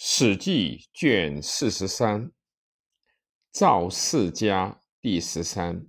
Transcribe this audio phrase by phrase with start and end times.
[0.00, 2.30] 史记卷四十三，
[3.50, 5.88] 赵氏家第十三。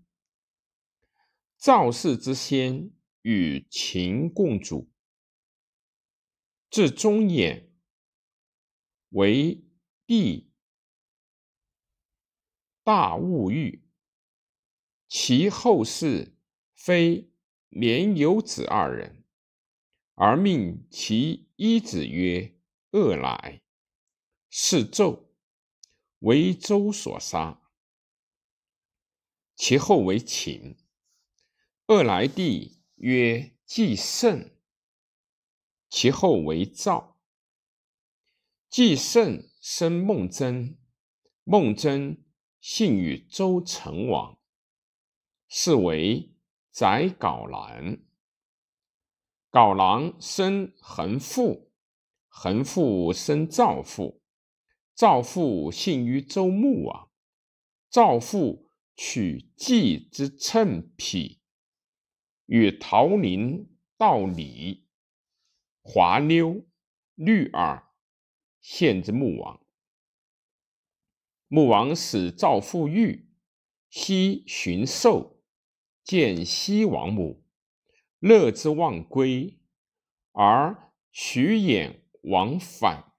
[1.60, 2.90] 赵氏之先，
[3.22, 4.90] 与秦共主，
[6.72, 7.70] 至中衍，
[9.10, 9.64] 为
[10.08, 10.52] 帝
[12.84, 13.88] 大物欲。
[15.08, 16.36] 其后世
[16.74, 17.30] 非
[17.70, 19.24] 连有子二人，
[20.16, 22.58] 而命其一子曰
[22.94, 23.62] 恶来。
[24.50, 25.26] 是纣，
[26.20, 27.62] 为周所杀。
[29.56, 30.78] 其后为秦。
[31.86, 34.52] 二来帝曰季胜，
[35.90, 37.20] 其后为赵。
[38.70, 40.78] 季胜生孟曾，
[41.44, 42.24] 孟曾
[42.62, 44.40] 幸与周成王，
[45.48, 46.36] 是为
[46.72, 47.98] 宰皋郎。
[49.52, 51.72] 皋郎生恒父，
[52.28, 54.19] 恒父生赵父。
[55.00, 57.10] 赵父幸于周穆王，
[57.90, 61.40] 赵父取季之称匹，
[62.48, 64.90] 与陶林、道里、
[65.82, 66.66] 华溜、
[67.16, 67.88] 律耳
[68.60, 69.66] 献之穆王。
[71.48, 73.30] 穆王使赵父欲
[73.90, 75.42] 西寻兽，
[76.04, 77.46] 见西王母，
[78.20, 79.62] 乐之忘归，
[80.34, 83.14] 而许衍往返。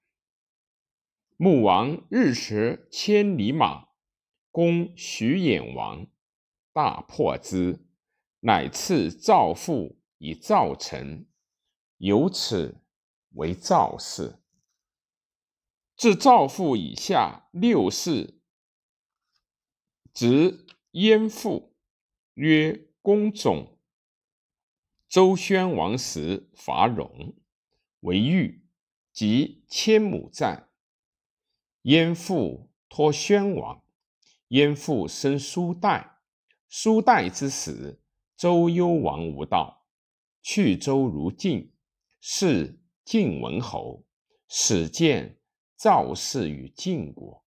[1.43, 3.87] 穆王日食千里马，
[4.51, 6.05] 攻徐衍王，
[6.71, 7.83] 大破之，
[8.41, 11.25] 乃赐赵父以赵臣，
[11.97, 12.83] 由此
[13.31, 14.39] 为赵氏。
[15.95, 18.39] 自赵父以下六世，
[20.13, 21.75] 执燕父，
[22.35, 23.79] 曰公种。
[25.09, 27.33] 周宣王时伐戎，
[28.01, 28.63] 为豫，
[29.11, 30.67] 及千亩战。
[31.83, 33.83] 燕父托宣王，
[34.49, 36.19] 燕父生苏代，
[36.69, 37.99] 苏代之死，
[38.37, 39.87] 周幽王无道，
[40.43, 41.73] 去周如晋，
[42.19, 44.05] 是晋文侯，
[44.47, 45.39] 始建
[45.75, 47.43] 赵氏于晋国。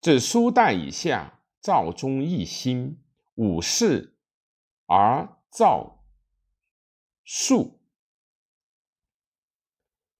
[0.00, 3.02] 自苏代以下，赵忠一心，
[3.34, 4.16] 五世
[4.86, 6.02] 而赵
[7.22, 7.80] 肃，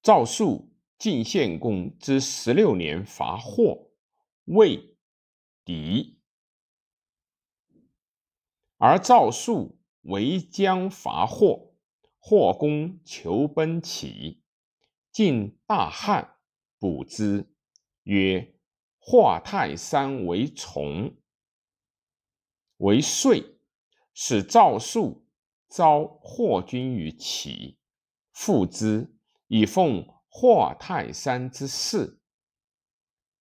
[0.03, 0.66] 赵肃。
[0.99, 3.91] 晋献公之十六年伐霍，
[4.47, 4.97] 魏、
[5.62, 6.19] 狄，
[8.79, 11.75] 而赵肃为将伐霍，
[12.19, 14.43] 霍公求奔齐，
[15.12, 16.39] 晋大汉，
[16.79, 17.55] 卜之，
[18.05, 18.55] 曰
[18.99, 21.15] ：“化泰山为从，
[22.78, 23.59] 为遂，
[24.15, 25.28] 使赵肃
[25.69, 27.77] 招霍军于齐，
[28.33, 29.15] 复之，
[29.49, 32.19] 以奉。”华泰山之势，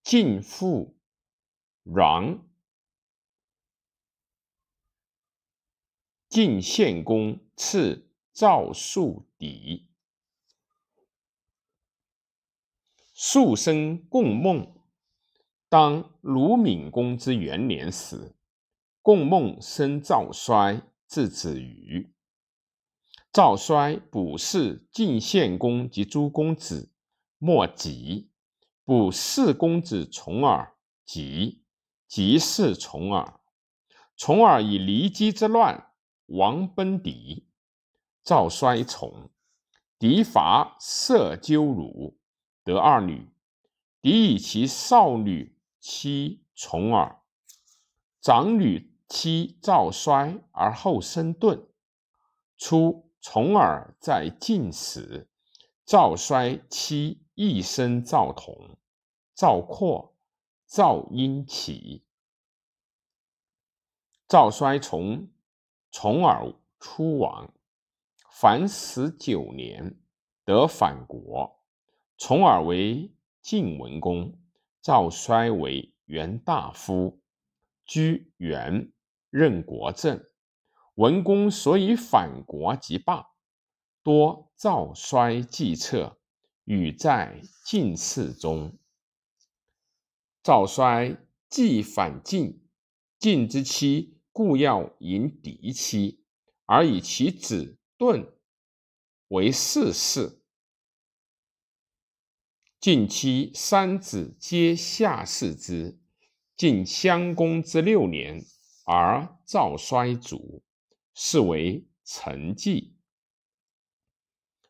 [0.01, 0.95] 晋复
[1.83, 2.39] 攘。
[6.29, 9.89] 晋献公赐赵肃邸。
[13.13, 14.81] 肃生共孟，
[15.67, 18.37] 当鲁闵公之元年时，
[19.01, 22.14] 共孟生赵衰，字子瑜。
[23.35, 26.93] 赵衰卜弑晋献公及诸公子，
[27.37, 28.29] 莫及。
[28.85, 30.73] 卜弑公子重耳，
[31.03, 31.65] 及
[32.07, 33.41] 及弑重耳。
[34.15, 35.91] 重耳以骊姬之乱，
[36.27, 37.49] 亡奔狄。
[38.23, 39.29] 赵衰从，
[39.99, 42.17] 狄伐射鸠鲁，
[42.63, 43.27] 得二女。
[44.01, 47.19] 狄以其少女妻重耳，
[48.21, 51.67] 长女妻赵衰，而后生顿。
[52.57, 53.04] 初。
[53.27, 55.27] 重耳在晋时，
[55.83, 58.77] 赵衰妻亦生赵同、
[59.33, 60.15] 赵括、
[60.67, 62.05] 赵婴齐。
[64.27, 65.27] 赵衰从
[65.89, 67.51] 重耳出亡，
[68.31, 69.99] 凡十九年，
[70.43, 71.63] 得反国。
[72.19, 73.11] 重耳为
[73.41, 74.39] 晋文公，
[74.83, 77.19] 赵衰为元大夫，
[77.85, 78.93] 居元，
[79.31, 80.23] 任国政。
[80.95, 83.27] 文公所以反国即霸，
[84.01, 86.17] 多赵衰计策，
[86.63, 88.77] 与在晋次中。
[90.41, 91.17] 赵衰
[91.49, 92.65] 既反晋，
[93.19, 96.23] 晋之妻故要迎嫡妻，
[96.65, 98.31] 而以其子盾
[99.27, 100.41] 为世事。
[102.79, 105.99] 晋妻三子皆下世之。
[106.55, 108.45] 晋襄公之六年，
[108.85, 110.63] 而赵衰卒。
[111.15, 112.93] 是为成绩。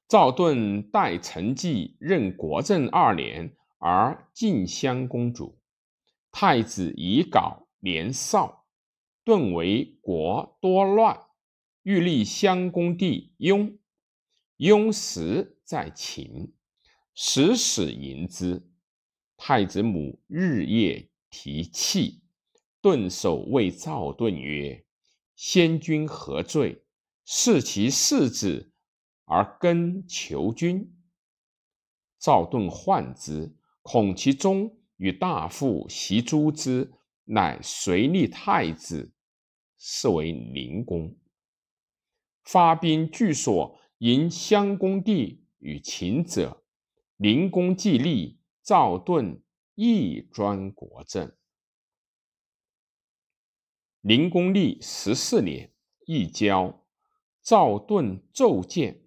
[0.07, 5.59] 赵盾代陈纪任国政二年而晋襄公主，
[6.31, 8.67] 太子以稿年少，
[9.23, 11.19] 盾为国多乱，
[11.81, 13.77] 欲立襄公弟雍。
[14.57, 16.53] 雍时在秦，
[17.15, 18.69] 时使迎之。
[19.35, 22.21] 太子母日夜提泣，
[22.79, 24.84] 顿首谓赵盾曰
[25.35, 26.83] ：“先君何罪？
[27.25, 28.71] 视其世子？”
[29.27, 30.95] 而根求君，
[32.19, 36.93] 赵盾患之，恐其中与大夫袭诛之，
[37.23, 39.11] 乃随立太子，
[39.79, 41.17] 是为灵公。
[42.43, 46.63] 发兵据所迎襄公帝与秦者，
[47.17, 49.41] 灵公既立，赵盾
[49.73, 51.35] 亦专国政。
[54.05, 55.73] 灵公历十四年，
[56.05, 56.85] 一交，
[57.41, 59.01] 赵盾骤见。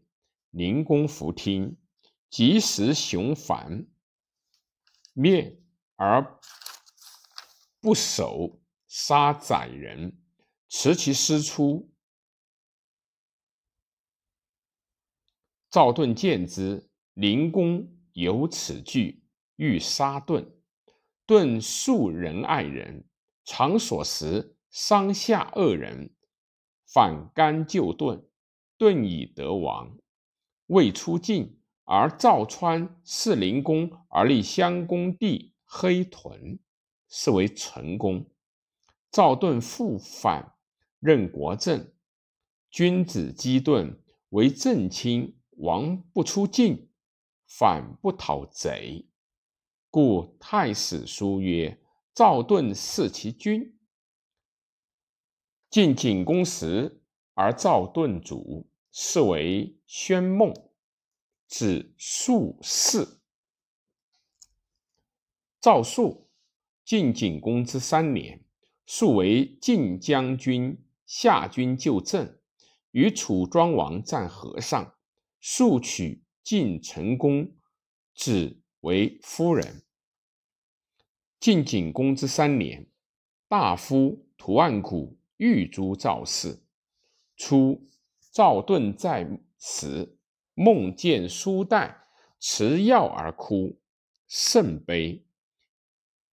[0.50, 1.78] 灵公弗听，
[2.28, 3.86] 及时雄烦，
[5.12, 5.62] 灭
[5.94, 6.40] 而
[7.80, 10.20] 不守，杀宰人，
[10.68, 11.92] 持其师出。
[15.70, 19.22] 赵盾见之，灵公有此惧，
[19.54, 20.60] 欲杀盾。
[21.24, 23.08] 盾素仁爱人，
[23.44, 26.14] 常所食商下二人，
[26.86, 28.26] 反甘救盾，
[28.76, 29.98] 盾以得亡。
[30.66, 36.58] 未出晋，而赵川弑灵公，而立襄公弟黑屯，
[37.08, 38.26] 是为成公。
[39.10, 40.54] 赵盾复反，
[41.00, 41.90] 任国政。
[42.70, 46.90] 君子击盾，为正卿，王不出晋，
[47.46, 49.08] 反不讨贼。
[49.90, 51.82] 故太史书曰
[52.12, 53.74] ：“赵盾弑其君。”
[55.70, 57.00] 晋景公时，
[57.34, 58.68] 而赵盾主。
[58.90, 60.52] 是为宣梦，
[61.46, 63.20] 子术士。
[65.60, 66.28] 赵肃，
[66.84, 68.42] 晋景公之三年，
[68.86, 72.40] 肃为晋将军，下军就政，
[72.90, 74.96] 与楚庄王战河上，
[75.40, 77.52] 肃取晋成公
[78.16, 79.84] 子为夫人。
[81.38, 82.90] 晋景公之三年，
[83.46, 86.60] 大夫屠岸贾欲诛赵氏，
[87.34, 87.88] 初。
[88.30, 89.26] 赵盾在
[89.58, 90.16] 时，
[90.54, 92.04] 梦见书带，
[92.38, 93.80] 持药而哭，
[94.28, 95.26] 甚悲，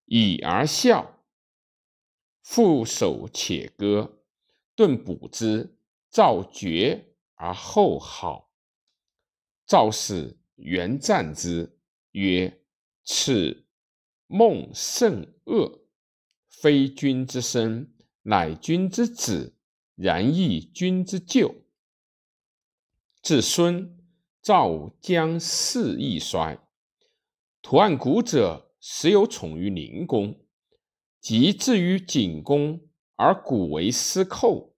[0.05, 1.23] 已而笑，
[2.43, 4.21] 复手且歌。
[4.75, 5.79] 盾补之，
[6.11, 8.51] 赵绝而后好。
[9.65, 11.79] 赵氏元赞之
[12.11, 12.61] 曰
[13.03, 13.65] ：“此
[14.27, 15.87] 梦甚恶，
[16.49, 17.94] 非君之身，
[18.27, 19.55] 乃君之子，
[19.95, 21.53] 然亦君之舅。”
[23.21, 23.97] 至孙
[24.41, 26.57] 赵将事亦衰，
[27.61, 30.39] 图案古者时有宠于灵公，
[31.19, 32.81] 及至于景公，
[33.15, 34.75] 而古为司寇，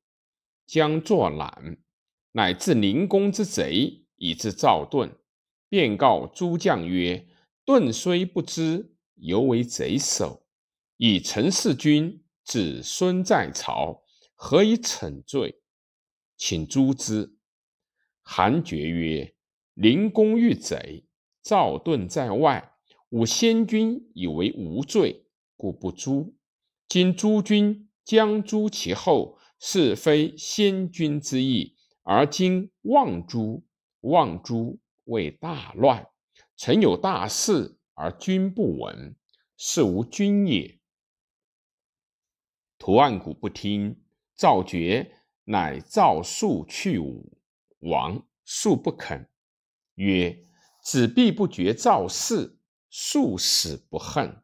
[0.65, 1.77] 将作懒，
[2.33, 5.17] 乃至灵公之贼，以至赵盾，
[5.69, 7.27] 便告诸将曰
[7.63, 10.45] ：“盾虽不知，犹为贼首，
[10.97, 14.03] 以陈世君子孙在朝，
[14.33, 15.59] 何以惩罪？
[16.37, 17.35] 请诛之。”
[18.23, 19.35] 韩厥曰
[19.75, 21.05] ：“灵公欲贼，
[21.43, 22.71] 赵盾在外，
[23.09, 25.25] 吾先君以为无罪，
[25.57, 26.37] 故不诛。
[26.87, 33.65] 今诸君将诛其后，是非先君之意，而今望诛，
[33.99, 36.07] 望诛为大乱。
[36.55, 39.17] 臣有大事而君不闻，
[39.57, 40.75] 是无君也。”
[42.79, 44.03] 图案古不听，
[44.35, 45.11] 赵厥
[45.45, 47.37] 乃赵肃去武。
[47.79, 49.29] 王素不肯，
[49.95, 50.45] 曰
[50.83, 54.43] ：“子必不绝赵氏，素死不恨。”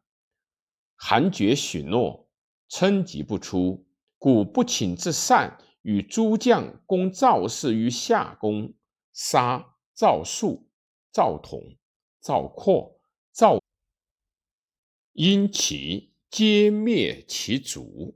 [0.96, 2.30] 韩厥许诺，
[2.70, 3.86] 称疾不出，
[4.18, 8.74] 故不请自善，与诸将攻赵氏于夏宫，
[9.12, 10.70] 杀赵肃、
[11.12, 11.78] 赵统、
[12.22, 13.00] 赵括、
[13.32, 13.60] 赵
[15.12, 18.12] 因其皆灭其族。